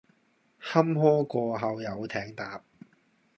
[0.59, 2.63] 坎坷過後有艇搭！